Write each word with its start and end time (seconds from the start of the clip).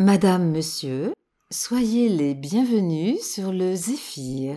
Madame, 0.00 0.52
monsieur, 0.52 1.12
soyez 1.50 2.08
les 2.08 2.36
bienvenus 2.36 3.20
sur 3.20 3.52
le 3.52 3.74
Zéphyr 3.74 4.56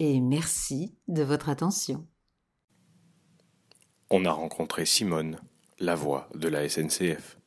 et 0.00 0.20
merci 0.20 0.96
de 1.06 1.22
votre 1.22 1.48
attention. 1.48 2.04
On 4.10 4.24
a 4.24 4.32
rencontré 4.32 4.84
Simone, 4.84 5.38
la 5.78 5.94
voix 5.94 6.28
de 6.34 6.48
la 6.48 6.68
SNCF. 6.68 7.38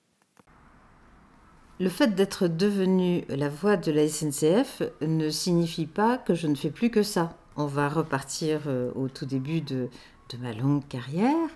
Le 1.81 1.89
fait 1.89 2.15
d'être 2.15 2.47
devenue 2.47 3.25
la 3.27 3.49
voix 3.49 3.75
de 3.75 3.91
la 3.91 4.07
SNCF 4.07 4.83
ne 5.01 5.29
signifie 5.29 5.87
pas 5.87 6.17
que 6.17 6.35
je 6.35 6.47
ne 6.47 6.55
fais 6.55 6.71
plus 6.71 6.89
que 6.89 7.03
ça. 7.03 7.37
On 7.57 7.65
va 7.65 7.89
repartir 7.89 8.61
euh, 8.67 8.93
au 8.95 9.09
tout 9.09 9.25
début 9.25 9.59
de, 9.59 9.89
de 10.29 10.37
ma 10.37 10.53
longue 10.53 10.87
carrière. 10.87 11.49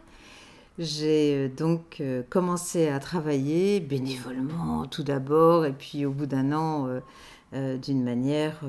J'ai 0.80 1.36
euh, 1.36 1.50
donc 1.50 1.98
euh, 2.00 2.24
commencé 2.30 2.88
à 2.88 3.00
travailler 3.00 3.82
bénévolement 3.82 4.86
tout 4.86 5.04
d'abord 5.04 5.66
et 5.66 5.74
puis 5.74 6.06
au 6.06 6.12
bout 6.12 6.26
d'un 6.26 6.54
an 6.54 6.88
euh, 7.54 7.78
d'une 7.78 8.02
manière 8.02 8.62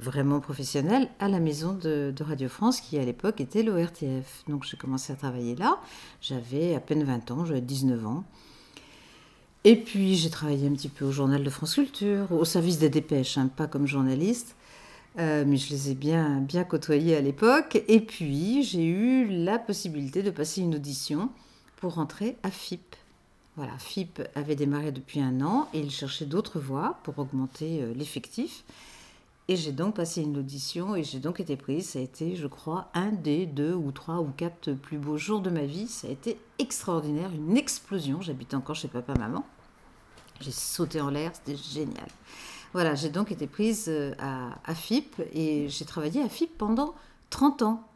vraiment 0.00 0.40
professionnelle 0.40 1.08
à 1.20 1.28
la 1.28 1.38
maison 1.38 1.72
de, 1.74 2.12
Radio 2.20 2.48
France 2.48 2.80
qui 2.80 2.98
à 2.98 3.04
l'époque 3.04 3.40
était 3.40 3.62
l'ORTF. 3.62 4.42
Donc 4.48 4.64
j'ai 4.64 4.76
commencé 4.76 5.12
à 5.12 5.16
travailler 5.16 5.54
là, 5.54 5.78
j'avais 6.20 6.74
à 6.74 6.80
peine 6.80 7.04
20 7.04 7.30
ans, 7.30 7.44
j'avais 7.44 7.60
19 7.60 8.04
ans. 8.04 8.24
Et 9.62 9.76
puis 9.76 10.16
j'ai 10.16 10.30
travaillé 10.30 10.66
un 10.66 10.72
petit 10.72 10.88
peu 10.88 11.04
au 11.04 11.12
journal 11.12 11.44
de 11.44 11.50
France 11.50 11.74
Culture, 11.74 12.32
au 12.32 12.44
service 12.44 12.78
des 12.78 12.90
dépêches, 12.90 13.38
hein, 13.38 13.48
pas 13.54 13.68
comme 13.68 13.86
journaliste. 13.86 14.56
mais 15.16 15.56
je 15.56 15.70
les 15.70 15.90
ai 15.90 15.94
bien, 15.94 16.40
bien 16.40 16.64
côtoyés 16.64 17.14
à 17.14 17.20
l'époque. 17.20 17.80
Et 17.86 18.00
puis, 18.00 18.64
j'ai 18.64 18.84
eu 18.84 19.28
la 19.28 19.58
possibilité 19.60 20.22
de 20.24 20.30
passer 20.30 20.60
une 20.62 20.74
audition 20.74 21.30
pour 21.84 21.96
rentrer 21.96 22.38
à 22.42 22.50
FIP. 22.50 22.96
Voilà, 23.56 23.76
FIP 23.76 24.22
avait 24.34 24.56
démarré 24.56 24.90
depuis 24.90 25.20
un 25.20 25.42
an 25.42 25.68
et 25.74 25.80
il 25.80 25.90
cherchait 25.90 26.24
d'autres 26.24 26.58
voies 26.58 26.96
pour 27.02 27.18
augmenter 27.18 27.82
euh, 27.82 27.92
l'effectif. 27.92 28.64
Et 29.48 29.56
j'ai 29.56 29.70
donc 29.70 29.96
passé 29.96 30.22
une 30.22 30.38
audition 30.38 30.96
et 30.96 31.04
j'ai 31.04 31.18
donc 31.18 31.40
été 31.40 31.58
prise. 31.58 31.90
Ça 31.90 31.98
a 31.98 32.02
été, 32.02 32.36
je 32.36 32.46
crois, 32.46 32.88
un 32.94 33.12
des 33.12 33.44
deux 33.44 33.74
ou 33.74 33.92
trois 33.92 34.22
ou 34.22 34.30
quatre 34.34 34.72
plus 34.72 34.96
beaux 34.96 35.18
jours 35.18 35.40
de 35.40 35.50
ma 35.50 35.66
vie. 35.66 35.86
Ça 35.86 36.08
a 36.08 36.10
été 36.10 36.38
extraordinaire, 36.58 37.30
une 37.34 37.58
explosion. 37.58 38.22
J'habitais 38.22 38.54
encore 38.56 38.76
chez 38.76 38.88
papa-maman. 38.88 39.44
J'ai 40.40 40.52
sauté 40.52 41.02
en 41.02 41.10
l'air, 41.10 41.32
c'était 41.34 41.60
génial. 41.60 42.08
Voilà, 42.72 42.94
j'ai 42.94 43.10
donc 43.10 43.30
été 43.30 43.46
prise 43.46 43.88
euh, 43.88 44.14
à, 44.18 44.58
à 44.64 44.74
FIP 44.74 45.20
et 45.34 45.68
j'ai 45.68 45.84
travaillé 45.84 46.22
à 46.22 46.30
FIP 46.30 46.56
pendant 46.56 46.94
30 47.28 47.60
ans. 47.60 47.86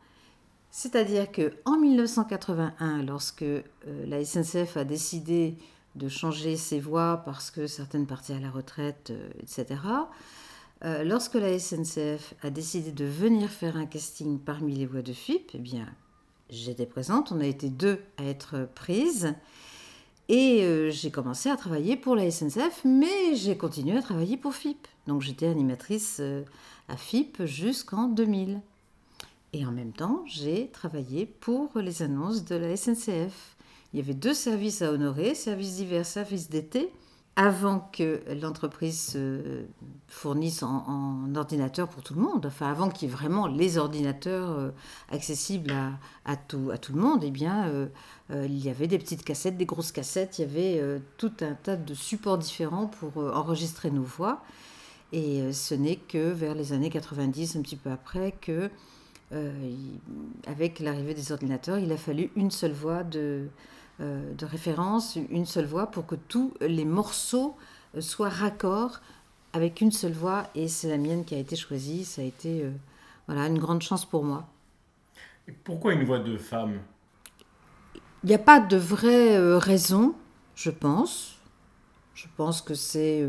C'est-à-dire 0.71 1.31
que 1.33 1.55
en 1.65 1.79
1981, 1.79 3.03
lorsque 3.03 3.43
euh, 3.43 3.65
la 4.07 4.25
SNCF 4.25 4.77
a 4.77 4.85
décidé 4.85 5.57
de 5.95 6.09
changer 6.09 6.57
ses 6.57 6.79
voies 6.79 7.23
parce 7.25 7.51
que 7.51 7.67
certaines 7.67 8.07
partaient 8.07 8.35
à 8.35 8.41
la 8.41 8.51
retraite, 8.51 9.11
euh, 9.11 9.31
etc., 9.41 9.81
euh, 10.85 11.03
lorsque 11.03 11.35
la 11.35 11.59
SNCF 11.59 12.35
a 12.43 12.51
décidé 12.51 12.93
de 12.93 13.05
venir 13.05 13.51
faire 13.51 13.77
un 13.77 13.87
casting 13.87 14.39
parmi 14.39 14.75
les 14.77 14.87
voies 14.87 15.03
de 15.03 15.13
FIP, 15.13 15.51
eh 15.55 15.59
bien, 15.59 15.89
j'étais 16.51 16.87
présente, 16.87 17.33
on 17.33 17.41
a 17.41 17.47
été 17.47 17.69
deux 17.69 18.01
à 18.17 18.25
être 18.25 18.69
prises. 18.75 19.35
Et 20.29 20.91
j'ai 20.91 21.11
commencé 21.11 21.49
à 21.49 21.57
travailler 21.57 21.97
pour 21.97 22.15
la 22.15 22.31
SNCF, 22.31 22.83
mais 22.85 23.35
j'ai 23.35 23.57
continué 23.57 23.97
à 23.97 24.03
travailler 24.03 24.37
pour 24.37 24.55
FIP. 24.55 24.87
Donc 25.07 25.23
j'étais 25.23 25.47
animatrice 25.47 26.21
à 26.89 26.97
FIP 26.99 27.47
jusqu'en 27.47 28.09
2000. 28.09 28.61
Et 29.53 29.65
en 29.65 29.73
même 29.73 29.93
temps, 29.93 30.23
j'ai 30.27 30.69
travaillé 30.71 31.27
pour 31.27 31.71
les 31.77 32.03
annonces 32.03 32.45
de 32.45 32.57
la 32.57 32.77
SNCF. 32.77 33.57
Il 33.93 33.99
y 33.99 34.03
avait 34.03 34.15
deux 34.15 34.35
services 34.35 34.83
à 34.83 34.93
honorer, 34.93 35.35
service 35.35 35.77
d'hiver, 35.77 36.05
service 36.05 36.51
d'été, 36.51 36.93
avant 37.37 37.89
que 37.93 38.21
l'entreprise 38.41 39.17
fournisse 40.09 40.63
en, 40.63 41.35
ordinateur 41.37 41.87
pour 41.89 42.03
tout 42.03 42.15
le 42.15 42.21
monde, 42.21 42.47
enfin 42.47 42.69
avant 42.69 42.89
qu'il 42.89 43.09
y 43.09 43.13
ait 43.13 43.15
vraiment 43.15 43.47
les 43.47 43.79
ordinateurs 43.79 44.51
euh, 44.51 44.71
accessibles 45.11 45.73
à, 46.25 46.37
tout, 46.37 46.71
à 46.73 46.79
tout 46.79 46.93
le 46.95 47.01
monde, 47.01 47.23
eh 47.23 47.31
bien, 47.31 47.69
euh, 47.69 47.87
euh, 48.31 48.47
il 48.47 48.59
y 48.59 48.71
avait 48.71 48.89
des 48.89 48.99
petites 48.99 49.23
cassettes, 49.23 49.57
des 49.57 49.67
grosses 49.67 49.93
cassettes, 49.93 50.39
il 50.39 50.43
y 50.43 50.45
avait 50.45 51.01
tout 51.19 51.33
un 51.43 51.53
tas 51.55 51.77
de 51.77 51.95
supports 51.95 52.39
différents 52.39 52.87
pour 52.87 53.19
enregistrer 53.19 53.91
nos 53.91 54.03
voix. 54.03 54.43
Et 55.13 55.53
ce 55.53 55.75
n'est 55.75 55.97
que 55.97 56.33
vers 56.33 56.55
les 56.55 56.73
années 56.73 56.91
90, 56.91 57.57
un 57.57 57.63
petit 57.63 57.77
peu 57.77 57.91
après, 57.91 58.33
que 58.33 58.71
euh, 59.33 59.53
avec 60.47 60.81
l'arrivée 60.81 61.13
des 61.13 61.33
ordinateurs, 61.33 61.79
il 61.79 61.93
a 61.93 61.99
fallu 61.99 62.31
une 62.35 62.51
seule 62.51 62.73
voix 62.73 63.05
de, 63.05 63.49
euh, 64.01 64.33
de 64.33 64.47
référence, 64.47 65.19
une 65.31 65.45
seule 65.45 65.67
voix 65.67 65.89
pour 65.89 66.07
que 66.07 66.15
tous 66.15 66.55
les 66.61 66.87
morceaux 66.87 67.55
euh, 67.95 68.01
soient 68.01 68.31
raccords 68.31 69.01
avec 69.53 69.83
une 69.83 69.93
seule 69.93 70.13
voix. 70.13 70.45
Et 70.55 70.69
c'est 70.69 70.89
la 70.89 70.97
mienne 70.97 71.25
qui 71.25 71.35
a 71.35 71.39
été 71.39 71.57
choisie. 71.57 72.05
Ça 72.05 72.23
a 72.23 72.25
été 72.25 72.65
voilà, 73.27 73.47
une 73.47 73.59
grande 73.59 73.83
chance 73.83 74.07
pour 74.07 74.25
moi. 74.25 74.47
Et 75.47 75.53
pourquoi 75.53 75.93
une 75.93 76.05
voix 76.05 76.21
de 76.21 76.39
femme? 76.39 76.79
Il 78.25 78.29
n'y 78.29 78.35
a 78.35 78.39
pas 78.39 78.61
de 78.61 78.77
vraie 78.77 79.39
raison, 79.59 80.15
je 80.55 80.71
pense. 80.71 81.39
Je 82.15 82.27
pense 82.37 82.61
que 82.61 82.75
c'est 82.75 83.27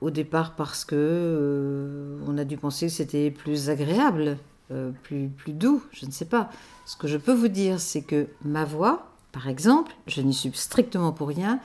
au 0.00 0.10
départ 0.10 0.54
parce 0.54 0.84
que 0.84 2.18
on 2.26 2.38
a 2.38 2.44
dû 2.44 2.56
penser 2.56 2.86
que 2.86 2.92
c'était 2.92 3.30
plus 3.30 3.68
agréable 3.68 4.38
euh, 4.70 4.92
plus, 5.02 5.30
doux, 5.48 5.82
je 5.92 6.06
ne 6.06 6.10
sais 6.10 6.24
pas. 6.24 6.50
Ce 6.86 6.96
que 6.96 7.08
je 7.08 7.16
peux 7.16 7.32
vous 7.32 7.48
dire, 7.48 7.80
c'est 7.80 8.02
que 8.02 8.28
ma 8.44 8.64
voix, 8.64 9.10
par 9.32 9.48
exemple, 9.48 9.92
je 10.06 10.20
n'y 10.22 10.34
suis 10.34 10.50
strictement 10.54 11.12
pour 11.12 11.28
rien, 11.28 11.60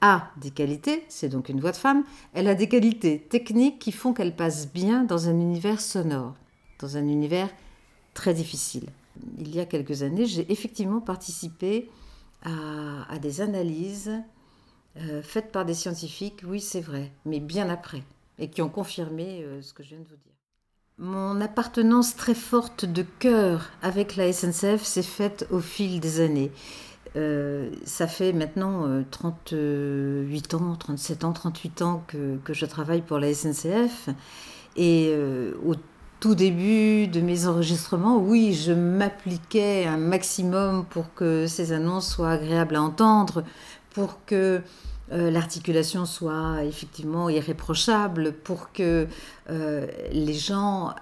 a 0.00 0.30
des 0.38 0.50
qualités, 0.50 1.04
c'est 1.08 1.28
donc 1.28 1.48
une 1.48 1.60
voix 1.60 1.72
de 1.72 1.76
femme, 1.76 2.04
elle 2.32 2.48
a 2.48 2.54
des 2.54 2.68
qualités 2.68 3.20
techniques 3.20 3.78
qui 3.78 3.92
font 3.92 4.12
qu'elle 4.12 4.34
passe 4.34 4.72
bien 4.72 5.04
dans 5.04 5.28
un 5.28 5.38
univers 5.38 5.80
sonore, 5.80 6.34
dans 6.78 6.96
un 6.96 7.06
univers 7.06 7.50
très 8.14 8.32
difficile. 8.32 8.88
Il 9.38 9.54
y 9.54 9.60
a 9.60 9.66
quelques 9.66 10.02
années, 10.02 10.26
j'ai 10.26 10.50
effectivement 10.50 11.00
participé 11.00 11.90
à, 12.42 13.18
des 13.20 13.42
analyses 13.42 14.12
euh, 14.96 15.22
faites 15.22 15.52
par 15.52 15.66
des 15.66 15.74
scientifiques, 15.74 16.42
oui 16.46 16.60
c'est 16.60 16.80
vrai, 16.80 17.12
mais 17.26 17.38
bien 17.38 17.68
après, 17.68 18.02
et 18.38 18.48
qui 18.48 18.62
ont 18.62 18.70
confirmé 18.70 19.42
euh, 19.42 19.60
ce 19.60 19.74
que 19.74 19.82
je 19.82 19.90
viens 19.90 19.98
de 19.98 20.08
vous 20.08 20.16
dire. 20.16 20.29
Mon 21.02 21.40
appartenance 21.40 22.14
très 22.14 22.34
forte 22.34 22.84
de 22.84 23.06
cœur 23.20 23.70
avec 23.80 24.16
la 24.16 24.30
SNCF 24.30 24.82
s'est 24.82 25.02
faite 25.02 25.46
au 25.50 25.60
fil 25.60 25.98
des 25.98 26.20
années. 26.20 26.52
Euh, 27.16 27.70
ça 27.86 28.06
fait 28.06 28.34
maintenant 28.34 29.02
38 29.10 29.54
euh, 29.54 30.38
ans, 30.52 30.76
37 30.76 31.24
ans, 31.24 31.32
38 31.32 31.80
ans 31.80 32.04
que, 32.06 32.52
je 32.52 32.66
travaille 32.66 33.00
pour 33.00 33.18
la 33.18 33.32
SNCF. 33.32 34.10
Et 34.76 35.14
euh, 35.14 35.54
au 35.64 35.74
tout 36.20 36.34
début 36.34 37.08
de 37.08 37.22
mes 37.22 37.46
enregistrements, 37.46 38.18
oui, 38.18 38.52
je 38.52 38.72
m'appliquais 38.72 39.86
un 39.86 39.96
maximum 39.96 40.84
pour 40.84 41.14
que 41.14 41.46
ces 41.46 41.72
annonces 41.72 42.10
soient 42.10 42.32
agréables 42.32 42.76
à 42.76 42.82
entendre, 42.82 43.42
pour 43.94 44.22
que 44.26 44.60
euh, 45.12 45.30
l'articulation 45.30 46.06
soit 46.06 46.64
effectivement 46.64 47.28
irréprochable, 47.28 48.32
pour 48.32 48.72
que 48.72 49.06
euh, 49.50 49.86
les 50.12 50.34
gens 50.34 50.94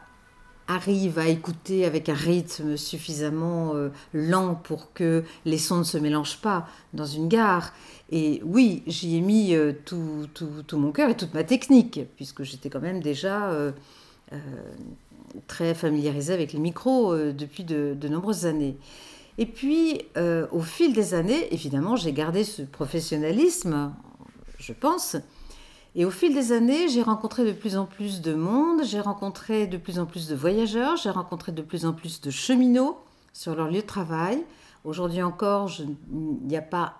arrivent 0.67 1.19
à 1.19 1.29
écouter 1.29 1.85
avec 1.85 2.09
un 2.09 2.15
rythme 2.15 2.77
suffisamment 2.77 3.75
euh, 3.75 3.91
lent 4.13 4.55
pour 4.55 4.93
que 4.93 5.25
les 5.45 5.59
sons 5.59 5.79
ne 5.79 5.85
se 5.85 5.99
mélangent 5.99 6.41
pas 6.41 6.69
dans 6.95 7.07
une 7.07 7.29
gare. 7.29 7.73
Et 8.11 8.41
oui, 8.45 8.83
j'y 8.87 9.17
ai 9.17 9.21
mis 9.21 9.55
tout, 9.85 10.27
mon 10.73 10.93
cœur 10.93 11.11
et 11.11 11.17
toute 11.17 11.35
ma 11.35 11.45
technique, 11.45 12.01
puisque 12.17 12.43
j'étais 12.43 12.71
quand 12.71 12.81
même 12.81 13.03
déjà 13.03 13.53
très 15.47 15.75
familiarisée 15.75 16.33
avec 16.33 16.55
les 16.55 16.59
micros 16.59 17.15
depuis 17.15 17.65
de, 17.65 17.95
de 17.95 18.09
nombreuses 18.09 18.47
années. 18.47 18.79
Et 19.39 19.47
puis, 19.47 20.03
euh, 20.17 20.49
au 20.51 20.61
fil 20.61 20.93
des 20.93 21.15
années, 21.15 21.53
évidemment, 21.55 21.95
j'ai 21.95 22.13
gardé 22.13 22.43
ce 22.43 22.63
professionnalisme, 22.63 23.93
je 24.59 24.73
pense. 24.73 25.17
Et 25.95 26.05
au 26.05 26.11
fil 26.11 26.35
des 26.35 26.51
années, 26.51 26.89
j'ai 26.89 27.03
rencontré 27.03 27.45
de 27.45 27.53
plus 27.53 27.77
en 27.77 27.87
plus 27.87 28.21
de 28.21 28.35
monde, 28.35 28.83
j'ai 28.85 29.01
rencontré 29.01 29.69
de 29.69 29.77
plus 29.77 30.01
en 30.01 30.07
plus 30.07 30.27
de 30.27 30.35
voyageurs, 30.35 30.97
j'ai 30.97 31.11
rencontré 31.11 31.53
de 31.53 31.63
plus 31.63 31.87
en 31.87 31.93
plus 31.93 32.21
de 32.21 32.31
cheminots 32.31 32.99
sur 33.33 33.55
leur 33.55 33.69
lieu 33.69 33.81
de 33.81 33.87
travail. 33.87 34.45
Aujourd'hui 34.85 35.23
encore, 35.23 35.71
il 35.81 36.47
n'y 36.47 36.57
a 36.57 36.63
pas 36.63 36.99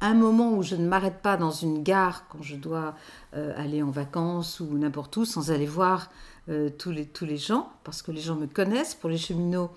un 0.00 0.14
moment 0.14 0.54
où 0.54 0.62
je 0.62 0.74
ne 0.74 0.86
m'arrête 0.86 1.22
pas 1.22 1.36
dans 1.36 1.50
une 1.50 1.82
gare 1.82 2.26
quand 2.28 2.42
je 2.42 2.56
dois 2.56 2.96
euh, 3.34 3.52
aller 3.56 3.82
en 3.82 3.90
vacances 3.90 4.60
ou 4.60 4.66
n'importe 4.78 5.16
où 5.16 5.24
sans 5.24 5.52
aller 5.52 5.66
voir 5.66 6.10
euh, 6.48 6.70
tous, 6.70 6.90
les, 6.90 7.06
tous 7.06 7.24
les 7.24 7.36
gens, 7.36 7.70
parce 7.84 8.02
que 8.02 8.10
les 8.10 8.20
gens 8.20 8.36
me 8.36 8.46
connaissent. 8.46 8.94
Pour 8.94 9.10
les 9.10 9.18
cheminots, 9.18 9.70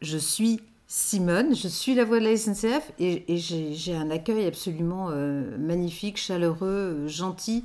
je 0.00 0.18
suis 0.18 0.60
Simone, 0.94 1.56
je 1.56 1.68
suis 1.68 1.94
la 1.94 2.04
voix 2.04 2.20
de 2.20 2.26
la 2.26 2.36
SNCF 2.36 2.92
et, 2.98 3.38
j'ai 3.38 3.96
un 3.96 4.10
accueil 4.10 4.44
absolument 4.44 5.08
euh, 5.08 5.56
magnifique, 5.56 6.18
chaleureux, 6.18 6.68
euh, 6.68 7.08
gentil. 7.08 7.64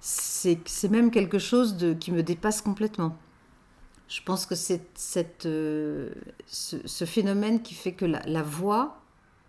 C'est 0.00 0.90
même 0.90 1.12
quelque 1.12 1.38
chose 1.38 1.76
de, 1.76 1.92
qui 1.92 2.10
me 2.10 2.24
dépasse 2.24 2.60
complètement. 2.60 3.16
Je 4.08 4.20
pense 4.20 4.46
que 4.46 4.56
c'est 4.56 5.46
euh, 5.46 6.10
ce, 6.48 7.04
phénomène 7.04 7.62
qui 7.62 7.74
fait 7.74 7.92
que 7.92 8.04
la, 8.04 8.42
voix 8.42 9.00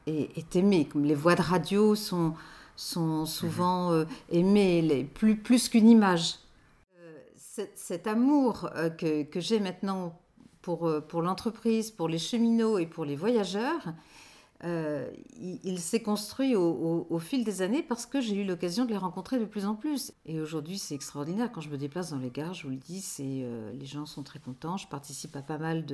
est, 0.05 0.55
aimée. 0.55 0.85
Comme 0.85 1.05
les 1.05 1.15
voix 1.15 1.33
de 1.33 1.41
radio 1.41 1.95
sont, 1.95 2.35
sont 2.75 3.25
souvent 3.25 3.93
euh, 3.93 4.05
aimés 4.29 4.83
les, 4.83 5.05
plus, 5.05 5.37
plus 5.37 5.69
qu'une 5.69 5.89
image. 5.89 6.35
Euh, 6.99 7.17
cet, 7.35 7.79
cet 7.79 8.05
amour 8.05 8.69
euh, 8.75 8.91
que, 8.91 9.23
que 9.23 9.39
j'ai 9.39 9.59
maintenant 9.59 10.19
pour, 10.65 10.87
euh, 10.87 10.99
pour 10.99 11.21
l'entreprise, 11.21 11.91
pour 11.91 12.07
les 12.09 12.17
cheminots 12.17 12.79
et 12.79 12.87
pour 12.87 13.05
les 13.05 13.15
voyageurs, 13.15 13.93
euh, 14.63 15.07
il, 15.39 15.77
s'est 15.77 16.01
construit 16.01 16.55
au, 16.55 17.19
fil 17.19 17.43
des 17.43 17.61
années 17.61 17.83
parce 17.83 18.07
que 18.07 18.19
j'ai 18.19 18.41
eu 18.41 18.43
l'occasion 18.43 18.85
de 18.85 18.89
les 18.89 18.97
rencontrer 18.97 19.37
de 19.37 19.45
plus 19.45 19.67
en 19.67 19.75
plus. 19.75 20.11
Et 20.25 20.41
aujourd'hui, 20.41 20.79
c'est 20.79 20.95
extraordinaire. 20.95 21.51
Quand 21.51 21.61
je 21.61 21.69
me 21.69 21.77
déplace 21.77 22.09
dans 22.09 22.17
les 22.17 22.31
gares, 22.31 22.55
je 22.55 22.63
vous 22.63 22.71
le 22.71 22.77
dis, 22.77 23.05
euh, 23.19 23.71
les 23.73 23.85
gens 23.85 24.07
sont 24.07 24.23
très 24.23 24.39
contents. 24.39 24.75
Je 24.77 24.87
participe 24.87 25.35
à 25.35 25.43
pas 25.43 25.59
mal 25.59 25.85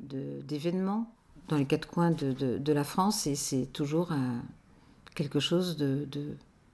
d'événements 0.00 1.10
dans 1.48 1.56
les 1.56 1.64
quatre 1.64 1.88
coins 1.88 2.10
de, 2.10 2.72
la 2.72 2.84
France 2.84 3.26
et 3.26 3.36
c'est 3.36 3.72
toujours 3.72 4.12
quelque 5.14 5.40
chose 5.40 5.78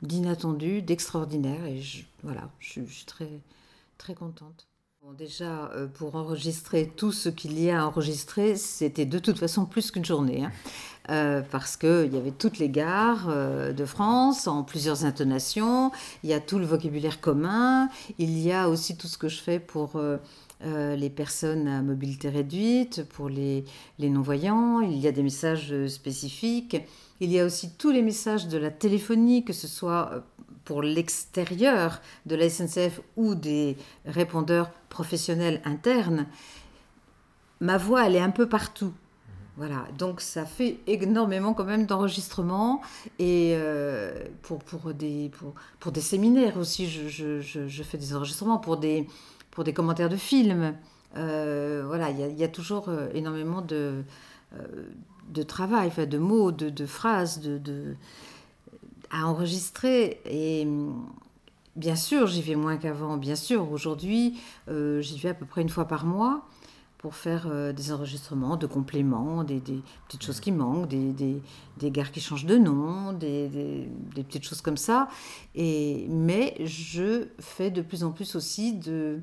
d'inattendu, 0.03 0.83
d'extraordinaire. 0.83 1.65
Et 1.67 1.81
voilà, 2.25 2.51
je, 2.59 2.81
je 2.85 2.93
suis 2.93 3.07
très, 3.07 3.31
très 3.99 4.15
contente. 4.15 4.67
Déjà, 5.13 5.71
euh, 5.75 5.87
pour 5.87 6.17
enregistrer 6.17 6.91
tout 6.97 7.13
ce 7.13 7.29
qu'il 7.29 7.61
y 7.61 7.71
a 7.71 7.83
à 7.83 7.87
enregistrer, 7.87 8.57
c'était 8.57 9.05
de 9.05 9.19
toute 9.19 9.39
façon 9.39 9.67
plus 9.67 9.91
qu'une 9.91 10.05
journée. 10.05 10.45
hein. 10.45 10.53
Euh, 11.11 11.43
parce 11.53 11.77
qu'il 11.77 12.13
y 12.13 12.17
avait 12.17 12.31
toutes 12.31 12.59
les 12.59 12.71
gares 12.71 13.27
euh, 13.29 13.73
de 13.73 13.85
France 13.85 14.49
en 14.49 14.63
plusieurs 14.63 15.05
intonations, 15.05 15.93
il 16.23 16.31
y 16.31 16.33
a 16.33 16.41
tout 16.41 16.59
le 16.59 16.65
vocabulaire 16.65 17.21
commun, 17.21 17.91
il 18.19 18.39
y 18.39 18.51
a 18.51 18.71
aussi 18.71 18.97
tout 18.97 19.07
ce 19.07 19.19
que 19.19 19.29
je 19.29 19.41
fais 19.41 19.61
pour 19.61 20.01
les 20.63 21.11
personnes 21.11 21.69
à 21.69 21.83
mobilité 21.83 22.31
réduite, 22.31 23.07
pour 23.11 23.29
les, 23.29 23.67
non-voyants, 23.99 24.81
il 24.81 24.97
y 24.97 25.07
a 25.07 25.13
des 25.13 25.23
messages 25.23 25.75
spécifiques, 25.89 26.79
il 27.21 27.31
y 27.31 27.39
a 27.39 27.45
aussi 27.45 27.77
tous 27.77 27.91
les 27.91 28.01
messages 28.01 28.49
de 28.49 28.57
la 28.57 28.71
téléphonie, 28.71 29.45
que 29.45 29.53
ce 29.53 29.69
soit 29.69 30.25
pour 30.65 30.83
l'extérieur 30.83 32.01
de 32.27 32.37
la 32.37 32.49
SNCF 32.49 33.01
ou 33.17 33.35
des 33.35 33.77
répondeurs 34.07 34.71
professionnels 34.89 35.61
internes. 35.65 36.27
Ma 37.61 37.79
voix, 37.79 38.07
elle 38.07 38.17
est 38.17 38.21
un 38.21 38.31
peu 38.31 38.49
partout. 38.49 38.93
Voilà, 39.57 39.87
donc 39.97 40.21
ça 40.21 40.45
fait 40.45 40.79
énormément 40.89 41.55
quand 41.55 41.65
même 41.65 41.87
d'enregistrements 41.87 42.81
et 43.21 43.53
euh, 43.55 44.25
pour, 44.43 44.59
pour, 44.59 44.93
des, 44.93 45.29
pour, 45.39 45.55
pour 45.79 45.93
des 45.93 46.01
séminaires 46.01 46.57
aussi, 46.57 46.89
je, 46.89 47.07
je, 47.07 47.41
je, 47.69 47.83
fais 47.85 47.97
des 47.97 48.17
enregistrements 48.17 48.59
pour 48.59 48.79
des, 48.79 49.07
pour 49.53 49.63
des 49.63 49.73
commentaires 49.73 50.09
de 50.09 50.17
films. 50.17 50.75
Euh, 51.17 51.85
voilà, 51.87 52.11
il 52.11 52.37
y, 52.37 52.43
a- 52.43 52.49
toujours 52.49 52.89
euh, 52.89 53.09
énormément 53.15 53.63
de, 53.63 54.03
de 55.29 55.43
travail, 55.45 55.91
de 56.07 56.19
mots, 56.19 56.51
de, 56.51 56.69
de 56.69 56.87
phrases, 56.87 57.41
de- 57.41 57.95
à 59.11 59.27
enregistrer. 59.27 60.21
Et 60.27 60.67
bien 61.77 61.97
sûr, 61.97 62.27
j'y 62.27 62.43
vais 62.43 62.55
moins 62.57 62.77
qu'avant. 62.77 63.17
Bien 63.17 63.37
sûr, 63.37 63.71
aujourd'hui, 63.71 64.39
euh, 64.69 65.01
j'y 65.01 65.19
vais 65.19 65.31
à 65.31 65.35
peu 65.35 65.47
près 65.47 65.63
une 65.63 65.69
fois 65.69 65.87
par 65.87 66.05
mois 66.07 66.47
pour 66.99 67.17
faire 67.17 67.49
euh, 67.49 67.73
des 67.75 67.93
enregistrements 67.93 68.57
de 68.57 68.67
compléments, 68.67 69.45
des, 69.45 69.61
des 69.61 69.83
petites 70.07 70.23
choses 70.25 70.41
qui 70.41 70.53
manquent, 70.53 70.89
des, 70.89 71.13
des, 71.13 71.43
des 71.77 71.91
gares 71.91 72.11
qui 72.11 72.21
changent 72.21 72.47
de 72.47 72.57
nom, 72.57 73.13
des, 73.13 73.49
des- 73.49 73.89
des 74.15 74.23
petites 74.25 74.45
choses 74.45 74.63
comme 74.63 74.79
ça. 74.79 75.09
Et, 75.55 76.07
mais 76.09 76.57
je 76.65 77.27
fais 77.41 77.71
de 77.71 77.83
plus 77.83 78.05
en 78.05 78.11
plus 78.11 78.35
aussi 78.37 78.73
de 78.73 79.21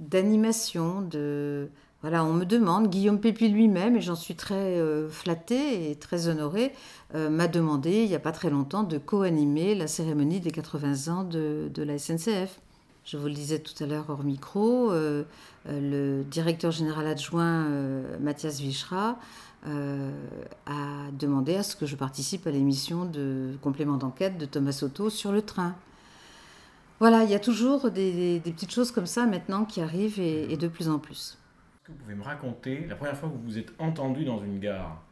d'animation, 0.00 1.02
de 1.02 1.68
voilà, 2.02 2.24
on 2.24 2.32
me 2.32 2.46
demande, 2.46 2.88
Guillaume 2.88 3.20
Pépi 3.20 3.48
lui-même, 3.48 3.94
et 3.96 4.00
j'en 4.00 4.14
suis 4.14 4.34
très 4.34 4.54
euh, 4.54 5.10
flattée 5.10 5.90
et 5.90 5.96
très 5.96 6.28
honorée, 6.28 6.72
euh, 7.14 7.28
m'a 7.28 7.46
demandé 7.46 8.04
il 8.04 8.08
n'y 8.08 8.14
a 8.14 8.20
pas 8.20 8.32
très 8.32 8.48
longtemps 8.48 8.84
de 8.84 8.96
co-animer 8.96 9.74
la 9.74 9.86
cérémonie 9.86 10.40
des 10.40 10.50
80 10.50 11.12
ans 11.12 11.24
de, 11.24 11.70
la 11.76 11.98
SNCF. 11.98 12.60
Je 13.04 13.18
vous 13.18 13.26
le 13.26 13.34
disais 13.34 13.58
tout 13.58 13.74
à 13.82 13.86
l'heure 13.86 14.06
hors 14.08 14.24
micro, 14.24 14.90
euh, 14.92 15.24
euh, 15.68 16.20
le 16.20 16.24
directeur 16.24 16.70
général 16.70 17.06
adjoint 17.06 17.66
Mathias 18.20 18.60
Vichra 18.60 19.18
a 19.66 21.10
demandé 21.18 21.56
à 21.56 21.62
ce 21.62 21.76
que 21.76 21.84
je 21.84 21.96
participe 21.96 22.46
à 22.46 22.50
l'émission 22.50 23.04
de 23.04 23.56
complément 23.60 23.98
d'enquête 23.98 24.38
de 24.38 24.46
Thomas 24.46 24.72
Soto 24.72 25.10
sur 25.10 25.32
le 25.32 25.42
train. 25.42 25.74
Voilà, 26.98 27.24
il 27.24 27.30
y 27.30 27.34
a 27.34 27.40
toujours 27.40 27.90
des, 27.90 28.40
petites 28.42 28.72
choses 28.72 28.90
comme 28.90 29.06
ça 29.06 29.26
maintenant 29.26 29.66
qui 29.66 29.82
arrivent 29.82 30.18
et 30.18 30.56
de 30.56 30.68
plus 30.68 30.88
en 30.88 30.98
plus. 30.98 31.39
Vous 31.90 31.96
pouvez 32.04 32.14
me 32.14 32.22
raconter 32.22 32.86
la 32.88 32.94
première 32.94 33.16
fois 33.16 33.28
que 33.28 33.34
vous 33.34 33.42
vous 33.42 33.58
êtes 33.58 33.72
entendu 33.78 34.24
dans 34.24 34.42
une 34.42 34.58
gare? 34.60 35.02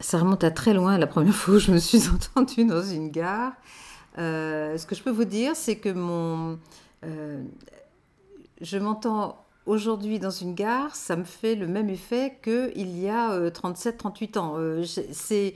Ça 0.00 0.18
remonte 0.18 0.44
à 0.44 0.50
très 0.50 0.72
loin, 0.72 0.96
la 0.96 1.06
première 1.06 1.34
fois 1.34 1.54
où 1.54 1.58
je 1.58 1.70
me 1.72 1.78
suis 1.78 2.02
entendue 2.14 2.64
dans 2.64 2.82
une 2.82 3.10
gare. 3.10 3.52
Euh, 4.18 4.78
ce 4.78 4.86
que 4.86 4.94
je 4.94 5.02
peux 5.02 5.10
vous 5.10 5.24
dire, 5.26 5.54
c'est 5.54 5.76
que 5.76 5.90
mon, 5.90 6.58
euh, 7.04 7.42
je 8.60 8.78
m'entends 8.78 9.44
aujourd'hui 9.66 10.18
dans 10.18 10.30
une 10.30 10.54
gare, 10.54 10.96
ça 10.96 11.16
me 11.16 11.24
fait 11.24 11.54
le 11.54 11.66
même 11.66 11.90
effet 11.90 12.38
qu'il 12.42 12.98
y 12.98 13.08
a 13.08 13.50
37-38 13.50 14.38
ans. 14.38 14.54
Euh, 14.56 14.82
j'ai- 14.82 15.12
c'est, 15.12 15.54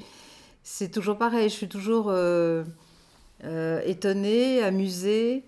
c'est 0.62 0.91
toujours 0.91 1.17
pareil, 1.17 1.49
je 1.49 1.55
suis 1.55 1.69
toujours 1.69 2.12
étonnée, 3.43 4.62
amusée. 4.62 5.44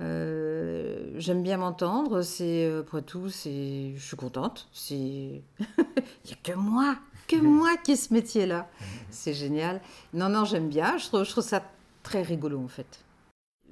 Euh, 0.00 1.12
j'aime 1.16 1.42
bien 1.42 1.58
m'entendre, 1.58 2.22
c'est 2.22 2.64
euh, 2.64 2.80
après 2.80 3.02
tout, 3.02 3.28
c'est, 3.28 3.92
je 3.96 4.02
suis 4.02 4.16
contente. 4.16 4.68
C'est, 4.72 4.94
il 4.94 5.42
y 6.28 6.32
a 6.32 6.36
que 6.42 6.52
moi, 6.52 6.96
que 7.28 7.36
moi 7.42 7.76
qui 7.76 7.92
ai 7.92 7.96
ce 7.96 8.12
métier-là. 8.12 8.68
C'est 9.10 9.34
génial. 9.34 9.80
Non, 10.14 10.28
non, 10.28 10.44
j'aime 10.44 10.68
bien. 10.68 10.96
Je 10.96 11.06
trouve, 11.06 11.24
je 11.24 11.30
trouve 11.30 11.44
ça 11.44 11.62
très 12.02 12.22
rigolo 12.22 12.58
en 12.58 12.68
fait. 12.68 13.04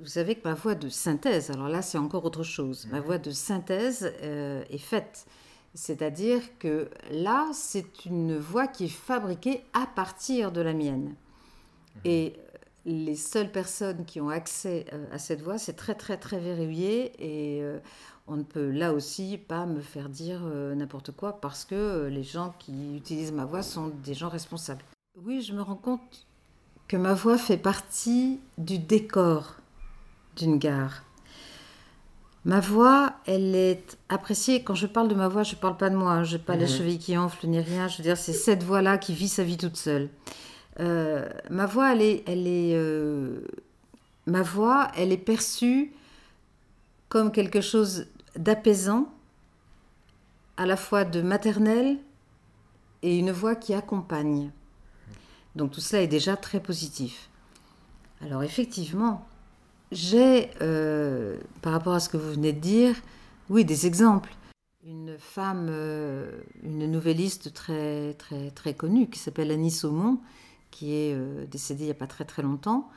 Vous 0.00 0.06
savez 0.06 0.36
que 0.36 0.46
ma 0.46 0.54
voix 0.54 0.76
de 0.76 0.88
synthèse, 0.88 1.50
alors 1.50 1.68
là 1.68 1.82
c'est 1.82 1.98
encore 1.98 2.24
autre 2.24 2.44
chose, 2.44 2.86
ma 2.92 3.00
voix 3.00 3.18
de 3.18 3.32
synthèse 3.32 4.12
euh, 4.22 4.62
est 4.70 4.78
faite. 4.78 5.26
C'est-à-dire 5.74 6.40
que 6.60 6.88
là 7.10 7.48
c'est 7.52 8.04
une 8.04 8.38
voix 8.38 8.68
qui 8.68 8.84
est 8.84 8.88
fabriquée 8.88 9.64
à 9.72 9.86
partir 9.86 10.52
de 10.52 10.60
la 10.60 10.72
mienne. 10.72 11.14
Et 12.04 12.34
les 12.88 13.16
seules 13.16 13.50
personnes 13.52 14.04
qui 14.06 14.20
ont 14.20 14.30
accès 14.30 14.86
euh, 14.92 15.04
à 15.12 15.18
cette 15.18 15.42
voix, 15.42 15.58
c'est 15.58 15.74
très 15.74 15.94
très 15.94 16.16
très 16.16 16.38
verrouillé 16.38 17.12
et 17.18 17.62
euh, 17.62 17.78
on 18.26 18.36
ne 18.36 18.42
peut 18.42 18.70
là 18.70 18.92
aussi 18.94 19.36
pas 19.36 19.66
me 19.66 19.80
faire 19.80 20.08
dire 20.08 20.40
euh, 20.44 20.74
n'importe 20.74 21.12
quoi 21.12 21.40
parce 21.40 21.64
que 21.64 22.06
les 22.10 22.22
gens 22.22 22.54
qui 22.58 22.96
utilisent 22.96 23.32
ma 23.32 23.44
voix 23.44 23.62
sont 23.62 23.92
des 24.04 24.14
gens 24.14 24.28
responsables. 24.30 24.82
Oui, 25.22 25.42
je 25.42 25.52
me 25.52 25.60
rends 25.62 25.74
compte 25.76 26.26
que 26.88 26.96
ma 26.96 27.12
voix 27.12 27.36
fait 27.36 27.58
partie 27.58 28.40
du 28.56 28.78
décor 28.78 29.56
d'une 30.36 30.58
gare. 30.58 31.02
Ma 32.44 32.60
voix, 32.60 33.16
elle 33.26 33.54
est 33.54 33.98
appréciée. 34.08 34.62
Quand 34.62 34.74
je 34.74 34.86
parle 34.86 35.08
de 35.08 35.14
ma 35.14 35.28
voix, 35.28 35.42
je 35.42 35.54
ne 35.54 35.60
parle 35.60 35.76
pas 35.76 35.90
de 35.90 35.96
moi. 35.96 36.22
Je 36.22 36.36
n'ai 36.36 36.42
pas 36.42 36.56
les 36.56 36.64
Mhm. 36.64 36.70
chevilles 36.70 36.98
qui 36.98 37.18
enflent 37.18 37.48
ni 37.48 37.60
rien. 37.60 37.88
Je 37.88 37.98
veux 37.98 38.04
dire, 38.04 38.16
c'est 38.16 38.32
cette 38.32 38.62
voix-là 38.62 38.96
qui 38.96 39.12
vit 39.12 39.28
sa 39.28 39.42
vie 39.42 39.58
toute 39.58 39.76
seule. 39.76 40.08
Euh, 40.80 41.28
ma 41.50 41.66
voix, 41.66 41.92
elle 41.92 42.02
est, 42.02 42.24
elle 42.26 42.46
est, 42.46 42.74
euh, 42.74 43.40
ma 44.26 44.42
voix, 44.42 44.88
elle 44.96 45.12
est 45.12 45.16
perçue 45.16 45.92
comme 47.08 47.32
quelque 47.32 47.60
chose 47.60 48.06
d'apaisant, 48.36 49.12
à 50.56 50.66
la 50.66 50.76
fois 50.76 51.04
de 51.04 51.22
maternel 51.22 51.98
et 53.02 53.16
une 53.16 53.30
voix 53.30 53.54
qui 53.54 53.74
accompagne. 53.74 54.50
Donc 55.56 55.72
tout 55.72 55.80
cela 55.80 56.02
est 56.02 56.08
déjà 56.08 56.36
très 56.36 56.60
positif. 56.60 57.28
Alors 58.20 58.42
effectivement, 58.42 59.26
j'ai, 59.92 60.50
euh, 60.60 61.38
par 61.62 61.72
rapport 61.72 61.94
à 61.94 62.00
ce 62.00 62.08
que 62.08 62.16
vous 62.16 62.32
venez 62.32 62.52
de 62.52 62.60
dire, 62.60 62.96
oui, 63.50 63.64
des 63.64 63.86
exemples. 63.86 64.34
Une 64.84 65.16
femme, 65.18 65.68
une 66.62 66.90
nouvelliste 66.90 67.52
très, 67.52 68.14
très, 68.14 68.50
très 68.50 68.74
connue 68.74 69.08
qui 69.08 69.18
s'appelle 69.18 69.50
Annie 69.50 69.70
Saumon, 69.70 70.18
qui 70.70 70.94
est 70.94 71.14
euh, 71.14 71.46
décédée 71.46 71.84
il 71.84 71.86
n'y 71.86 71.92
a 71.92 71.94
pas 71.94 72.06
très 72.06 72.24
très 72.24 72.42
longtemps, 72.42 72.88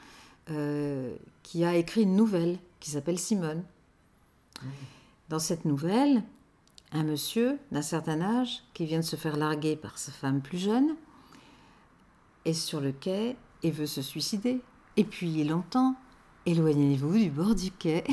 euh, 0.49 1.15
qui 1.43 1.63
a 1.63 1.75
écrit 1.75 2.03
une 2.03 2.15
nouvelle 2.15 2.57
qui 2.79 2.91
s'appelle 2.91 3.19
Simone. 3.19 3.63
Dans 5.29 5.39
cette 5.39 5.65
nouvelle, 5.65 6.23
un 6.91 7.03
monsieur 7.03 7.57
d'un 7.71 7.81
certain 7.81 8.21
âge 8.21 8.63
qui 8.73 8.85
vient 8.85 8.99
de 8.99 9.05
se 9.05 9.15
faire 9.15 9.37
larguer 9.37 9.75
par 9.75 9.97
sa 9.97 10.11
femme 10.11 10.41
plus 10.41 10.57
jeune 10.57 10.95
est 12.45 12.53
sur 12.53 12.81
le 12.81 12.91
quai 12.91 13.35
et 13.63 13.71
veut 13.71 13.85
se 13.85 14.01
suicider. 14.01 14.59
Et 14.97 15.03
puis 15.03 15.31
il 15.31 15.53
entend 15.53 15.95
Éloignez-vous 16.45 17.17
du 17.17 17.29
bord 17.29 17.53
du 17.53 17.71
quai. 17.71 18.03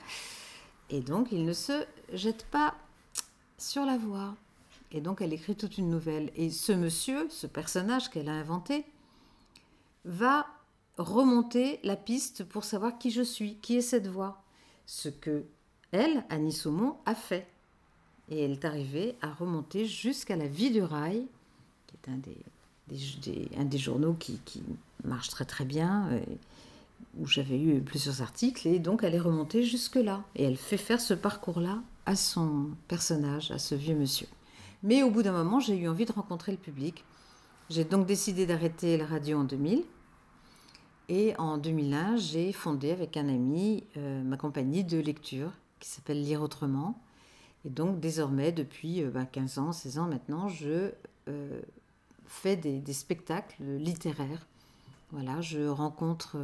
et 0.90 1.00
donc 1.00 1.28
il 1.30 1.44
ne 1.44 1.52
se 1.52 1.84
jette 2.12 2.46
pas 2.46 2.74
sur 3.58 3.84
la 3.84 3.96
voie. 3.96 4.34
Et 4.94 5.00
donc 5.00 5.20
elle 5.20 5.32
écrit 5.32 5.56
toute 5.56 5.76
une 5.76 5.90
nouvelle. 5.90 6.30
Et 6.36 6.50
ce 6.50 6.72
monsieur, 6.72 7.26
ce 7.28 7.46
personnage 7.46 8.08
qu'elle 8.08 8.28
a 8.28 8.32
inventé, 8.32 8.86
va 10.04 10.46
remonter 10.96 11.80
la 11.82 11.96
piste 11.96 12.44
pour 12.44 12.64
savoir 12.64 12.96
qui 12.98 13.10
je 13.10 13.22
suis, 13.22 13.56
qui 13.56 13.76
est 13.76 13.82
cette 13.82 14.06
voix. 14.06 14.42
Ce 14.86 15.08
que 15.08 15.44
elle, 15.90 16.24
Annie 16.30 16.52
Saumon, 16.52 16.96
a 17.06 17.14
fait. 17.14 17.48
Et 18.30 18.40
elle 18.40 18.52
est 18.52 18.64
arrivée 18.64 19.16
à 19.20 19.32
remonter 19.32 19.84
jusqu'à 19.84 20.36
la 20.36 20.46
vie 20.46 20.70
du 20.70 20.82
rail, 20.82 21.26
qui 21.86 21.96
est 21.96 22.12
un 22.12 22.16
des 22.16 22.36
un 23.56 23.64
des 23.64 23.78
journaux 23.78 24.14
qui, 24.14 24.38
marche 25.04 25.28
très 25.28 25.44
très 25.44 25.64
bien, 25.64 26.08
où 27.18 27.26
j'avais 27.26 27.58
eu 27.58 27.80
plusieurs 27.80 28.22
articles, 28.22 28.68
et 28.68 28.78
donc 28.78 29.02
elle 29.02 29.14
est 29.14 29.20
remontée 29.20 29.64
jusque-là. 29.64 30.22
Et 30.36 30.44
elle 30.44 30.56
fait 30.56 30.76
faire 30.76 31.00
ce 31.00 31.14
parcours-là 31.14 31.82
à 32.06 32.14
son 32.14 32.70
personnage, 32.88 33.50
à 33.50 33.58
ce 33.58 33.74
vieux 33.74 33.96
monsieur. 33.96 34.28
Mais 34.84 35.02
au 35.02 35.10
bout 35.10 35.22
d'un 35.22 35.32
moment, 35.32 35.60
j'ai 35.60 35.78
eu 35.78 35.88
envie 35.88 36.04
de 36.04 36.12
rencontrer 36.12 36.52
le 36.52 36.58
public. 36.58 37.04
J'ai 37.70 37.84
donc 37.84 38.06
décidé 38.06 38.44
d'arrêter 38.44 38.98
la 38.98 39.06
radio 39.06 39.38
en 39.38 39.44
2000. 39.44 39.82
Et 41.08 41.34
en 41.38 41.56
2001, 41.56 42.16
j'ai 42.18 42.52
fondé 42.52 42.90
avec 42.90 43.16
un 43.16 43.28
ami 43.28 43.84
euh, 43.96 44.22
ma 44.22 44.36
compagnie 44.36 44.84
de 44.84 44.98
lecture 44.98 45.52
qui 45.80 45.88
s'appelle 45.88 46.22
Lire 46.22 46.42
Autrement. 46.42 47.00
Et 47.64 47.70
donc 47.70 47.98
désormais, 47.98 48.52
depuis 48.52 48.96
15 48.96 49.04
euh, 49.06 49.10
ben, 49.10 49.68
ans, 49.68 49.72
16 49.72 49.98
ans 49.98 50.06
maintenant, 50.06 50.48
je 50.48 50.92
euh, 51.28 51.60
fais 52.26 52.56
des, 52.56 52.92
spectacles 52.92 53.64
littéraires. 53.64 54.46
Voilà, 55.12 55.40
je 55.40 55.66
rencontre 55.66 56.36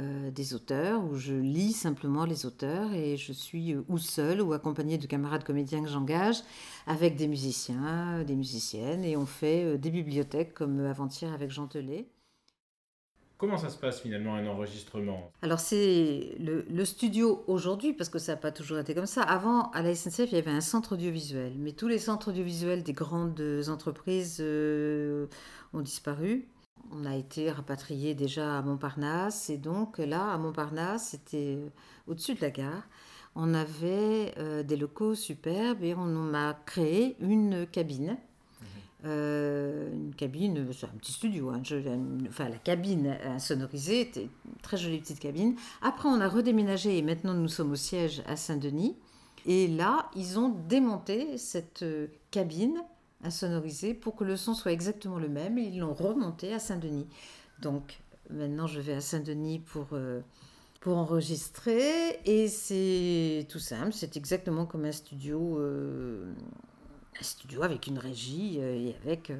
euh, 0.00 0.30
des 0.30 0.54
auteurs, 0.54 1.04
où 1.04 1.16
je 1.16 1.34
lis 1.34 1.72
simplement 1.72 2.24
les 2.24 2.46
auteurs 2.46 2.92
et 2.94 3.16
je 3.16 3.32
suis 3.32 3.74
euh, 3.74 3.84
ou 3.88 3.98
seule 3.98 4.40
ou 4.40 4.52
accompagnée 4.52 4.96
de 4.96 5.06
camarades 5.06 5.44
comédiens 5.44 5.82
que 5.82 5.90
j'engage, 5.90 6.36
avec 6.86 7.16
des 7.16 7.28
musiciens, 7.28 8.22
des 8.24 8.36
musiciennes, 8.36 9.04
et 9.04 9.16
on 9.16 9.26
fait 9.26 9.64
euh, 9.64 9.78
des 9.78 9.90
bibliothèques 9.90 10.54
comme 10.54 10.86
avant-hier 10.86 11.32
avec 11.32 11.50
Jean 11.50 11.66
Telet. 11.66 12.08
Comment 13.36 13.58
ça 13.58 13.68
se 13.68 13.76
passe 13.76 14.00
finalement 14.00 14.34
un 14.36 14.46
enregistrement? 14.46 15.32
Alors 15.42 15.60
c'est 15.60 16.36
le, 16.38 16.84
studio 16.84 17.44
aujourd'hui, 17.46 17.92
parce 17.92 18.08
que 18.08 18.18
ça 18.18 18.32
n'a 18.32 18.38
pas 18.38 18.52
toujours 18.52 18.78
été 18.78 18.94
comme 18.94 19.06
ça. 19.06 19.22
Avant, 19.22 19.70
à 19.72 19.82
la 19.82 19.94
SNCF, 19.94 20.32
il 20.32 20.34
y 20.34 20.38
avait 20.38 20.50
un 20.50 20.60
centre 20.60 20.94
audiovisuel, 20.94 21.54
mais 21.58 21.72
tous 21.72 21.88
les 21.88 21.98
centres 21.98 22.30
audiovisuels 22.30 22.82
des 22.82 22.92
grandes 22.92 23.42
entreprises 23.68 24.42
ont 25.72 25.80
disparu 25.80 26.48
on 26.92 27.04
a 27.04 27.16
été 27.16 27.50
rapatrié 27.50 28.14
déjà 28.14 28.58
à 28.58 28.62
Montparnasse 28.62 29.50
et 29.50 29.58
donc 29.58 29.98
là 29.98 30.32
à 30.32 30.38
Montparnasse 30.38 31.10
c'était 31.10 31.56
euh, 31.56 31.68
au-dessus 32.06 32.34
de 32.34 32.40
la 32.40 32.50
gare 32.50 32.82
on 33.36 33.54
avait 33.54 34.34
euh, 34.38 34.62
des 34.62 34.76
locaux 34.76 35.14
superbes 35.14 35.84
et 35.84 35.94
on 35.94 36.34
a 36.34 36.52
créé 36.66 37.16
une 37.20 37.64
cabine. 37.66 38.16
Mhm. 38.60 38.66
euh, 39.04 39.92
une 39.92 40.14
cabine 40.14 40.66
c'est 40.72 40.86
un 40.86 40.98
petit 40.98 41.12
studio 41.12 41.50
hein, 41.50 41.62
enfin 42.28 42.48
la 42.48 42.58
cabine 42.58 43.16
sonorisée 43.38 44.00
était 44.00 44.24
une 44.24 44.60
très 44.62 44.76
jolie 44.76 44.98
petite 44.98 45.20
cabine. 45.20 45.54
Après 45.82 46.08
on 46.08 46.20
a 46.20 46.28
redéménagé 46.28 46.98
et 46.98 47.02
maintenant 47.02 47.34
nous 47.34 47.48
sommes 47.48 47.72
au 47.72 47.76
siège 47.76 48.22
à 48.26 48.36
Saint-Denis. 48.36 48.96
Et 49.46 49.68
là 49.68 50.10
ils 50.16 50.38
ont 50.38 50.48
démonté 50.68 51.38
cette 51.38 51.84
cabine 52.30 52.82
sonoriser 53.28 53.92
pour 53.92 54.16
que 54.16 54.24
le 54.24 54.36
son 54.36 54.54
soit 54.54 54.72
exactement 54.72 55.18
le 55.18 55.28
même. 55.28 55.58
Et 55.58 55.64
ils 55.64 55.78
l'ont 55.78 55.92
remonté 55.92 56.54
à 56.54 56.58
Saint-Denis. 56.58 57.06
Donc 57.60 58.00
maintenant 58.30 58.66
je 58.66 58.80
vais 58.80 58.94
à 58.94 59.00
Saint-Denis 59.02 59.58
pour, 59.58 59.88
euh, 59.92 60.20
pour 60.80 60.96
enregistrer. 60.96 62.20
Et 62.24 62.48
c'est 62.48 63.46
tout 63.50 63.58
simple, 63.58 63.92
c'est 63.92 64.16
exactement 64.16 64.64
comme 64.64 64.86
un 64.86 64.92
studio, 64.92 65.58
euh, 65.58 66.32
un 67.18 67.22
studio 67.22 67.62
avec 67.62 67.86
une 67.86 67.98
régie 67.98 68.56
euh, 68.60 68.74
et 68.74 68.96
avec 69.04 69.32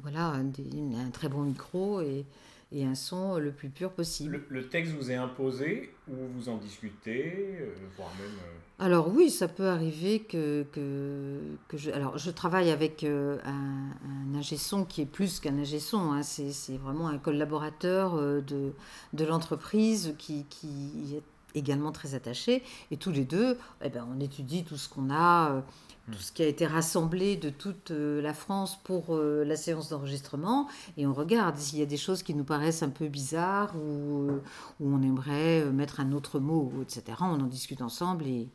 voilà, 0.00 0.30
un, 0.30 0.46
un, 0.46 1.10
très 1.12 1.28
bon 1.28 1.42
micro 1.42 2.00
et, 2.00 2.26
et 2.72 2.84
un 2.84 2.94
son 2.94 3.38
le 3.38 3.52
plus 3.52 3.68
pur 3.68 3.90
possible. 3.90 4.42
Le, 4.48 4.68
texte 4.68 4.92
vous 4.94 5.10
est 5.10 5.16
imposé 5.16 5.94
ou 6.08 6.14
vous 6.34 6.48
en 6.48 6.56
discutez, 6.56 7.58
euh, 7.60 7.74
voire 7.96 8.10
même... 8.18 8.30
Euh, 8.30 8.84
alors 8.84 9.12
oui, 9.14 9.30
ça 9.30 9.46
peut 9.46 9.68
arriver 9.68 10.20
que, 10.20 10.64
que, 10.72 11.38
que 11.68 11.76
je... 11.76 11.90
Alors 11.90 12.18
je 12.18 12.30
travaille 12.30 12.70
avec 12.70 13.04
euh, 13.04 13.38
un, 13.44 13.90
un 14.08 14.38
ingé 14.38 14.56
son 14.56 14.84
qui 14.84 15.02
est 15.02 15.06
plus 15.06 15.38
qu'un 15.38 15.58
ingé 15.58 15.78
son, 15.78 16.12
hein. 16.12 16.22
c'est 16.22 16.76
vraiment 16.78 17.08
un 17.08 17.18
collaborateur 17.18 18.16
de, 18.16 18.72
de 19.12 19.24
l'entreprise 19.24 20.14
qui, 20.18 20.46
qui 20.48 21.14
est 21.16 21.22
également 21.54 21.92
très 21.92 22.14
attaché, 22.14 22.62
et 22.90 22.96
tous 22.96 23.12
les 23.12 23.24
deux, 23.24 23.58
eh 23.82 23.88
ben, 23.88 24.06
on 24.14 24.20
étudie 24.20 24.64
tout 24.64 24.76
ce 24.76 24.88
qu'on 24.88 25.12
a 25.12 25.62
tout 26.10 26.18
ce 26.18 26.32
qui 26.32 26.42
a 26.42 26.46
été 26.46 26.66
rassemblé 26.66 27.36
de 27.36 27.50
toute 27.50 27.92
euh, 27.92 28.20
la 28.20 28.34
France 28.34 28.78
pour 28.82 29.14
euh, 29.14 29.44
la 29.44 29.56
séance 29.56 29.88
d'enregistrement 29.88 30.68
et 30.96 31.06
on 31.06 31.12
regarde 31.12 31.56
s'il 31.56 31.78
y 31.78 31.82
a 31.82 31.86
des 31.86 31.96
choses 31.96 32.22
qui 32.22 32.34
nous 32.34 32.44
paraissent 32.44 32.82
un 32.82 32.88
peu 32.88 33.06
bizarres 33.06 33.74
ou 33.76 34.28
euh, 34.28 34.42
où 34.80 34.92
on 34.92 35.00
aimerait 35.02 35.64
mettre 35.66 36.00
un 36.00 36.12
autre 36.12 36.40
mot, 36.40 36.72
etc. 36.82 37.18
On 37.20 37.40
en 37.40 37.46
discute 37.46 37.82
ensemble 37.82 38.26
et, 38.26 38.48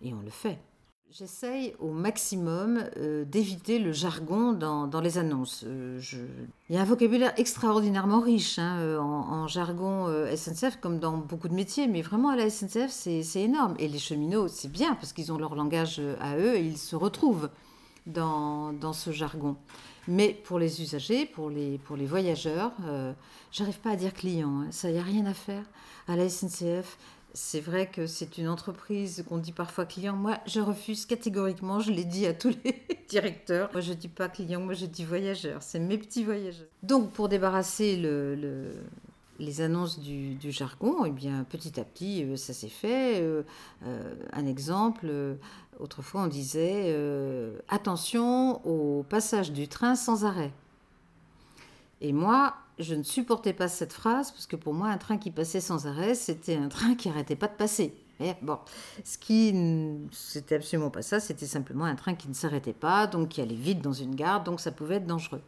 et 0.00 0.14
on 0.14 0.20
le 0.20 0.30
fait. 0.30 0.58
J'essaye 1.16 1.76
au 1.78 1.92
maximum 1.92 2.82
euh, 2.96 3.24
d'éviter 3.24 3.78
le 3.78 3.92
jargon 3.92 4.52
dans, 4.52 4.88
dans 4.88 5.00
les 5.00 5.16
annonces. 5.16 5.62
Euh. 5.64 6.00
Il 6.68 6.74
y 6.74 6.76
a 6.76 6.80
un 6.80 6.84
vocabulaire 6.84 7.32
extraordinairement 7.36 8.18
riche 8.18 8.58
hein, 8.58 8.78
euh, 8.80 8.98
en, 8.98 9.46
jargon 9.46 10.08
SNCF, 10.34 10.80
comme 10.80 10.98
dans 10.98 11.16
beaucoup 11.16 11.46
de 11.46 11.54
métiers, 11.54 11.86
mais 11.86 12.02
vraiment 12.02 12.30
à 12.30 12.36
la 12.36 12.50
SNCF, 12.50 12.90
c'est 12.90 13.22
énorme. 13.36 13.76
Et 13.78 13.86
les 13.86 14.00
cheminots, 14.00 14.48
c'est 14.48 14.72
bien, 14.72 14.94
parce 14.96 15.12
qu'ils 15.12 15.30
ont 15.30 15.38
leur 15.38 15.54
langage 15.54 16.02
à 16.20 16.36
eux 16.36 16.56
et 16.56 16.66
ils 16.66 16.78
se 16.78 16.96
retrouvent 16.96 17.48
dans, 18.06 18.72
dans 18.72 18.92
ce 18.92 19.12
jargon. 19.12 19.54
Mais 20.08 20.30
pour 20.30 20.58
les 20.58 20.82
usagers, 20.82 21.26
pour 21.26 21.48
les, 21.48 21.78
pour 21.78 21.96
les 21.96 22.06
voyageurs, 22.06 22.72
j'arrive 23.52 23.78
pas 23.78 23.90
à 23.90 23.96
dire 23.96 24.14
client, 24.14 24.62
hein. 24.62 24.66
ça, 24.72 24.90
y 24.90 24.98
a 24.98 25.02
rien 25.02 25.26
à 25.26 25.34
faire. 25.34 25.62
À 26.08 26.16
la 26.16 26.28
SNCF, 26.28 26.98
c'est 27.34 27.60
vrai 27.60 27.88
que 27.88 28.06
c'est 28.06 28.38
une 28.38 28.48
entreprise 28.48 29.24
qu'on 29.28 29.38
dit 29.38 29.50
parfois 29.50 29.84
client. 29.84 30.14
Moi, 30.14 30.38
je 30.46 30.60
refuse 30.60 31.04
catégoriquement, 31.04 31.80
je 31.80 31.90
l'ai 31.90 32.04
dit 32.04 32.26
à 32.26 32.32
tous 32.32 32.54
les 32.64 32.80
directeurs. 33.08 33.70
Moi, 33.72 33.80
je 33.80 33.92
dis 33.92 34.08
pas 34.08 34.28
client, 34.28 34.60
moi, 34.60 34.74
je 34.74 34.86
dis 34.86 35.04
voyageur. 35.04 35.60
C'est 35.60 35.80
mes 35.80 35.98
petits 35.98 36.22
voyageurs. 36.22 36.68
Donc, 36.84 37.10
pour 37.10 37.28
débarrasser 37.28 37.96
les 39.40 39.60
annonces 39.60 39.98
du, 39.98 40.38
jargon, 40.52 41.04
eh 41.04 41.10
bien, 41.10 41.44
petit 41.44 41.80
à 41.80 41.84
petit, 41.84 42.22
euh, 42.22 42.36
ça 42.36 42.52
s'est 42.52 42.68
fait. 42.68 43.20
Euh, 43.20 43.42
euh, 43.84 44.14
un 44.32 44.46
exemple, 44.46 45.12
autrefois, 45.80 46.22
on 46.22 46.28
disait 46.28 46.96
attention 47.68 48.64
au 48.64 49.02
passage 49.02 49.50
du 49.50 49.66
train 49.66 49.96
sans 49.96 50.24
arrêt. 50.24 50.52
Et 52.00 52.12
moi, 52.12 52.54
je 52.78 52.94
ne 52.94 53.02
supportais 53.02 53.52
pas 53.52 53.68
cette 53.68 53.92
phrase 53.92 54.30
parce 54.32 54.46
que 54.46 54.56
pour 54.56 54.74
moi, 54.74 54.88
un 54.88 54.98
train 54.98 55.18
qui 55.18 55.30
passait 55.30 55.60
sans 55.60 55.86
arrêt, 55.86 56.14
c'était 56.14 56.56
un 56.56 56.68
train 56.68 56.94
qui 56.94 57.08
arrêtait 57.08 57.36
pas 57.36 57.48
de 57.48 57.54
passer. 57.54 57.94
Et 58.20 58.32
bon, 58.42 58.58
ce 59.04 59.18
qui 59.18 59.52
c'était 60.12 60.56
absolument 60.56 60.90
pas 60.90 61.02
ça, 61.02 61.18
c'était 61.18 61.46
simplement 61.46 61.84
un 61.84 61.96
train 61.96 62.14
qui 62.14 62.28
ne 62.28 62.34
s'arrêtait 62.34 62.72
pas, 62.72 63.06
donc 63.06 63.28
qui 63.28 63.40
allait 63.40 63.54
vite 63.56 63.80
dans 63.80 63.92
une 63.92 64.14
gare, 64.14 64.44
donc 64.44 64.60
ça 64.60 64.70
pouvait 64.70 64.96
être 64.96 65.06
dangereux. 65.06 65.42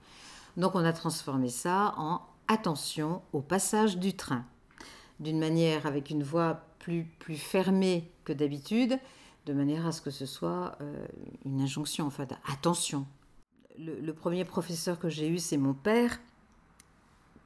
Donc 0.56 0.74
on 0.74 0.84
a 0.84 0.92
transformé 0.92 1.48
ça 1.48 1.94
en 1.96 2.22
attention 2.48 3.22
au 3.32 3.40
passage 3.40 3.98
du 3.98 4.14
train, 4.14 4.44
d'une 5.20 5.38
manière 5.38 5.86
avec 5.86 6.10
une 6.10 6.24
voix 6.24 6.60
plus 6.80 7.04
plus 7.20 7.36
fermée 7.36 8.10
que 8.24 8.32
d'habitude, 8.32 8.98
de 9.46 9.52
manière 9.52 9.86
à 9.86 9.92
ce 9.92 10.00
que 10.00 10.10
ce 10.10 10.26
soit 10.26 10.76
euh, 10.80 11.06
une 11.44 11.60
injonction 11.60 12.06
en 12.06 12.10
fait, 12.10 12.34
attention. 12.52 13.06
le 13.78 14.12
premier 14.12 14.44
professeur 14.44 14.98
que 14.98 15.08
j'ai 15.08 15.28
eu, 15.28 15.38
c'est 15.38 15.56
mon 15.56 15.74
père 15.74 16.18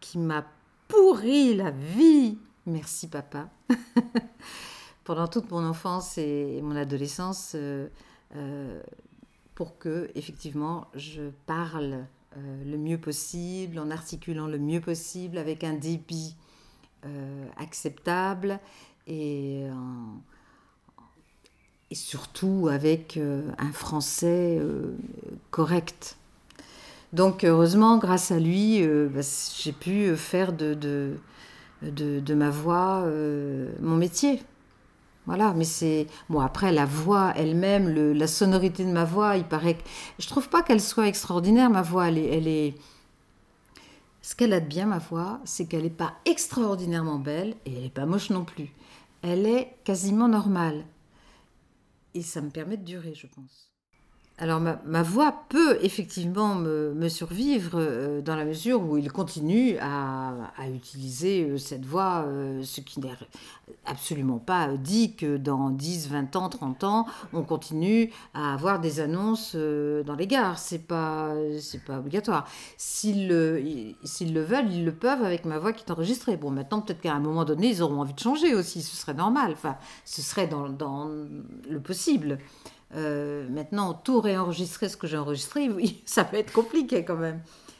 qui 0.00 0.19
m'a 0.19 0.45
pourri 0.88 1.54
la 1.54 1.71
vie. 1.71 2.38
Merci 2.66 3.09
papa. 3.09 3.49
Pendant 5.04 5.28
toute 5.28 5.50
mon 5.50 5.64
enfance 5.64 6.19
et 6.19 6.61
mon 6.62 6.76
adolescence, 6.76 7.52
euh, 7.54 7.88
euh, 8.37 8.83
pour 9.54 9.78
que 9.78 10.11
effectivement 10.14 10.87
je 10.95 11.30
parle 11.47 12.07
euh, 12.37 12.64
le 12.64 12.76
mieux 12.76 12.99
possible, 12.99 13.78
en 13.78 13.90
articulant 13.90 14.47
le 14.47 14.59
mieux 14.59 14.80
possible, 14.80 15.38
avec 15.38 15.64
un 15.64 15.75
débit 15.75 16.37
acceptable 17.57 18.61
et, 19.07 19.64
et 21.90 21.95
surtout 21.95 22.69
avec 22.71 23.19
un 23.57 23.73
français 23.73 24.61
correct. 25.50 26.19
Donc 27.12 27.42
heureusement, 27.44 27.98
grâce 27.98 28.30
à 28.30 28.38
lui, 28.38 28.82
euh, 28.82 29.08
bah, 29.08 29.20
j'ai 29.56 29.72
pu 29.72 30.16
faire 30.16 30.52
de, 30.52 31.16
ma 31.82 32.50
voix 32.50 33.02
euh, 33.04 33.72
mon 33.80 33.96
métier. 33.96 34.42
Voilà, 35.26 35.52
mais 35.54 35.64
c'est... 35.64 36.06
Bon, 36.28 36.40
après, 36.40 36.72
la 36.72 36.86
voix 36.86 37.32
elle-même, 37.36 37.88
la 38.12 38.26
sonorité 38.26 38.84
de 38.84 38.90
ma 38.90 39.04
voix, 39.04 39.36
il 39.36 39.44
paraît 39.44 39.74
que... 39.74 39.82
Je 40.18 40.26
trouve 40.26 40.48
pas 40.48 40.62
qu'elle 40.62 40.80
soit 40.80 41.08
extraordinaire, 41.08 41.70
ma 41.70 41.82
voix. 41.82 42.08
Elle 42.08 42.18
est... 42.18 42.36
Elle 42.36 42.48
est... 42.48 42.74
Ce 44.22 44.34
qu'elle 44.34 44.52
a 44.52 44.60
de 44.60 44.66
bien, 44.66 44.86
ma 44.86 44.98
voix, 44.98 45.40
c'est 45.44 45.66
qu'elle 45.66 45.82
n'est 45.82 45.90
pas 45.90 46.14
extraordinairement 46.24 47.18
belle 47.18 47.54
et 47.64 47.74
elle 47.74 47.82
n'est 47.82 47.90
pas 47.90 48.06
moche 48.06 48.30
non 48.30 48.44
plus. 48.44 48.70
Elle 49.22 49.46
est 49.46 49.76
quasiment 49.84 50.28
normale. 50.28 50.84
Et 52.14 52.22
ça 52.22 52.40
me 52.40 52.50
permet 52.50 52.76
de 52.76 52.84
durer, 52.84 53.14
je 53.14 53.26
pense. 53.26 53.69
Alors 54.42 54.59
ma, 54.59 55.02
voix 55.02 55.44
peut 55.50 55.76
effectivement 55.82 56.54
me, 56.54 57.09
survivre 57.11 57.73
euh, 57.75 58.23
dans 58.23 58.37
la 58.37 58.47
mesure 58.47 58.80
où 58.80 58.97
il 58.97 59.12
continue 59.12 59.76
à, 59.82 60.32
utiliser 60.75 61.42
euh, 61.42 61.59
cette 61.59 61.85
voix, 61.85 62.25
euh, 62.26 62.62
ce 62.62 62.80
qui 62.80 63.00
n'est 63.00 63.11
absolument 63.85 64.38
pas 64.38 64.68
dit 64.78 65.14
que 65.14 65.37
dans 65.37 65.68
10, 65.68 66.09
20 66.09 66.37
ans, 66.37 66.49
30 66.49 66.85
ans, 66.85 67.06
on 67.35 67.42
continue 67.42 68.11
à 68.32 68.54
avoir 68.54 68.80
des 68.80 69.00
annonces 69.00 69.54
dans 69.54 70.14
les 70.16 70.26
gares. 70.26 70.59
C'est 70.59 70.87
pas, 70.87 71.35
pas 71.87 71.99
obligatoire. 71.99 72.49
S'ils 72.78 73.28
le 73.28 73.94
veulent, 74.40 74.73
ils 74.73 74.87
le 74.87 74.92
peuvent 74.92 75.23
avec 75.23 75.44
ma 75.44 75.59
voix 75.59 75.75
qui 75.75 75.85
est 75.85 75.92
enregistrée. 75.92 76.38
Bon, 76.38 76.50
maintenant, 76.50 76.80
peut-être 76.80 77.02
qu'à 77.02 77.12
un 77.12 77.20
moment 77.20 77.44
donné, 77.44 77.68
ils 77.68 77.82
auront 77.82 78.00
envie 78.00 78.14
de 78.14 78.20
changer 78.20 78.54
aussi. 78.54 78.80
Ce 78.80 78.97
serait 78.97 79.12
normal. 79.12 79.52
Enfin, 79.52 79.76
ce 80.06 80.23
serait 80.23 80.47
dans, 80.47 80.70
dans 80.70 81.11
le 81.68 81.80
possible. 81.80 82.38
Euh, 82.97 83.49
maintenant, 83.49 83.94
tout 83.94 84.20
réenregistrer 84.20 84.88
ce 84.88 84.97
que 84.97 85.06
j'ai 85.06 85.16
enregistré, 85.16 85.68
oui, 85.68 86.02
ça 86.06 86.25
peut 86.25 86.37
être 86.37 86.52
compliqué 86.52 87.04
quand 87.04 87.16
même. 87.16 87.40